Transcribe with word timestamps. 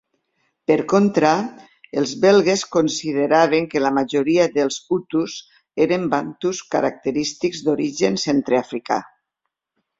Per 0.69 0.77
contra, 0.93 1.33
els 2.01 2.13
belgues 2.23 2.63
consideraven 2.77 3.69
que 3.75 3.83
la 3.87 3.93
majoria 3.99 4.49
dels 4.57 4.79
hutus 4.97 5.37
eren 5.87 6.11
bantus 6.17 6.65
característics 6.79 7.65
d'origen 7.69 8.21
centreafricà. 8.29 9.03